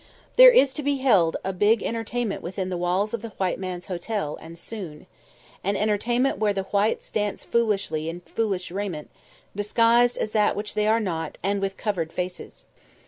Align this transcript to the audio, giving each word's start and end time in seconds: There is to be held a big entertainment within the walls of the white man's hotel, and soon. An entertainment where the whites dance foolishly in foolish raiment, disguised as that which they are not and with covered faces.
There 0.35 0.49
is 0.49 0.73
to 0.73 0.81
be 0.81 0.97
held 0.97 1.37
a 1.43 1.53
big 1.53 1.83
entertainment 1.83 2.41
within 2.41 2.69
the 2.69 2.77
walls 2.77 3.13
of 3.13 3.21
the 3.21 3.29
white 3.37 3.59
man's 3.59 3.85
hotel, 3.85 4.35
and 4.41 4.57
soon. 4.57 5.05
An 5.63 5.75
entertainment 5.77 6.39
where 6.39 6.53
the 6.53 6.63
whites 6.63 7.11
dance 7.11 7.43
foolishly 7.43 8.09
in 8.09 8.21
foolish 8.21 8.71
raiment, 8.71 9.11
disguised 9.55 10.17
as 10.17 10.31
that 10.31 10.55
which 10.55 10.73
they 10.73 10.87
are 10.87 10.99
not 10.99 11.37
and 11.43 11.61
with 11.61 11.77
covered 11.77 12.11
faces. 12.11 12.65